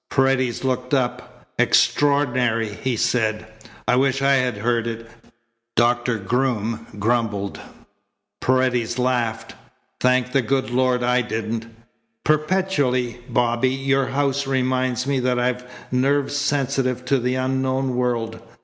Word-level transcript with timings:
Paredes 0.09 0.63
looked 0.63 0.95
up. 0.95 1.45
"Extraordinary!" 1.59 2.69
he 2.81 2.95
said. 2.97 3.45
"I 3.87 3.97
wish 3.97 4.23
I 4.23 4.33
had 4.33 4.57
heard 4.57 4.87
it," 4.87 5.07
Doctor 5.75 6.17
Groom 6.17 6.87
grumbled. 6.97 7.59
Paredes 8.39 8.97
laughed. 8.97 9.53
"Thank 9.99 10.31
the 10.31 10.41
good 10.41 10.71
Lord 10.71 11.03
I 11.03 11.21
didn't. 11.21 11.67
Perpetually, 12.23 13.19
Bobby, 13.29 13.69
your 13.69 14.07
house 14.07 14.47
reminds 14.47 15.05
me 15.05 15.19
that 15.19 15.37
I've 15.37 15.65
nerves 15.91 16.35
sensitive 16.35 17.05
to 17.05 17.19
the 17.19 17.35
unknown 17.35 17.95
world. 17.95 18.39